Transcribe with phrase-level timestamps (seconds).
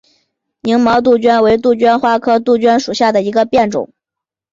[0.61, 3.93] 凝毛杜鹃为杜鹃花科杜鹃属下的一个变种。